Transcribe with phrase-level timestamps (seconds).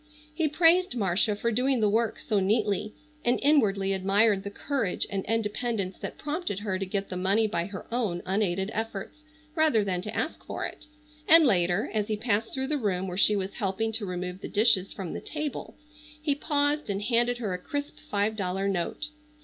[0.33, 5.23] He praised Marcia for doing the work so neatly, and inwardly admired the courage and
[5.25, 9.19] independence that prompted her to get the money by her own unaided efforts
[9.53, 10.87] rather than to ask for it,
[11.27, 14.47] and later, as he passed through the room where she was helping to remove the
[14.49, 15.75] dishes from the table,
[16.19, 19.09] he paused and handed her a crisp five dollar note.